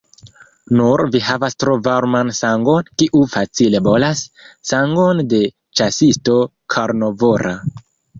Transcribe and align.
Nur, 0.77 1.01
vi 1.15 1.19
havas 1.25 1.55
tro 1.63 1.73
varman 1.87 2.31
sangon, 2.37 2.87
kiu 3.01 3.21
facile 3.33 3.81
bolas: 3.89 4.23
sangon 4.71 5.21
de 5.35 5.43
ĉasisto 5.81 6.39
karnovora. 6.77 7.53